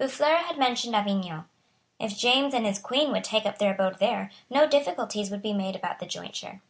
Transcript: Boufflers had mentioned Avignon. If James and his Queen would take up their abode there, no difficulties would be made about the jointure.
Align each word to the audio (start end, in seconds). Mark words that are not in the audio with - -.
Boufflers 0.00 0.42
had 0.46 0.58
mentioned 0.58 0.96
Avignon. 0.96 1.44
If 2.00 2.18
James 2.18 2.52
and 2.52 2.66
his 2.66 2.80
Queen 2.80 3.12
would 3.12 3.22
take 3.22 3.46
up 3.46 3.58
their 3.58 3.72
abode 3.74 4.00
there, 4.00 4.32
no 4.50 4.66
difficulties 4.66 5.30
would 5.30 5.40
be 5.40 5.52
made 5.52 5.76
about 5.76 6.00
the 6.00 6.06
jointure. 6.06 6.62